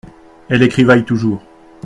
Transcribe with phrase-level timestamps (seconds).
[0.49, 1.43] Elle écrivaille toujours.